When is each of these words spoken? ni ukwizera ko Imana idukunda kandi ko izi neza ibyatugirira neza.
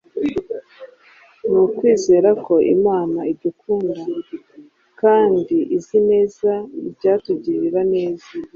ni 1.49 1.57
ukwizera 1.65 2.29
ko 2.45 2.53
Imana 2.75 3.19
idukunda 3.31 3.93
kandi 5.01 5.47
ko 5.65 5.65
izi 5.77 5.97
neza 6.09 6.51
ibyatugirira 6.87 7.81
neza. 7.93 8.29